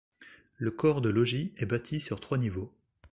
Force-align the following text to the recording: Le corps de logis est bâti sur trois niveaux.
Le 0.57 0.71
corps 0.71 1.01
de 1.01 1.09
logis 1.09 1.53
est 1.57 1.67
bâti 1.67 1.99
sur 1.99 2.19
trois 2.19 2.39
niveaux. 2.39 2.73